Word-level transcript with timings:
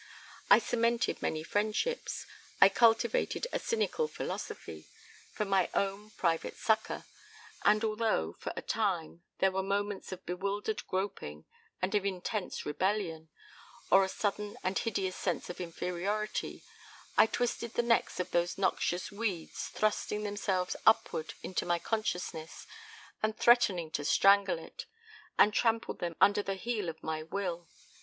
I 0.49 0.57
cemented 0.57 1.21
many 1.21 1.43
friendships, 1.43 2.25
I 2.59 2.69
cultivated 2.69 3.45
a 3.53 3.59
cynical 3.59 4.07
philosophy 4.07 4.87
for 5.31 5.45
my 5.45 5.69
own 5.75 6.09
private 6.17 6.57
succor 6.57 7.05
and 7.63 7.83
although, 7.83 8.33
for 8.39 8.51
a 8.55 8.63
time, 8.63 9.21
there 9.37 9.51
were 9.51 9.61
moments 9.61 10.11
of 10.11 10.25
bewildered 10.25 10.87
groping 10.87 11.45
and 11.83 11.93
of 11.93 12.03
intense 12.03 12.65
rebellion, 12.65 13.29
or 13.91 14.03
a 14.03 14.09
sudden 14.09 14.57
and 14.63 14.79
hideous 14.79 15.15
sense 15.15 15.51
of 15.51 15.61
inferiority, 15.61 16.63
I 17.15 17.27
twisted 17.27 17.75
the 17.75 17.83
necks 17.83 18.19
of 18.19 18.31
those 18.31 18.57
noxious 18.57 19.11
weeds 19.11 19.67
thrusting 19.67 20.23
themselves 20.23 20.75
upward 20.83 21.35
into 21.43 21.63
my 21.63 21.77
consciousness 21.77 22.65
and 23.21 23.37
threatening 23.37 23.91
to 23.91 24.03
strangle 24.03 24.57
it, 24.57 24.87
and 25.37 25.53
trampled 25.53 25.99
them 25.99 26.15
under 26.19 26.41
the 26.41 26.55
heel 26.55 26.89
of 26.89 27.03
my 27.03 27.21
will. 27.21 27.67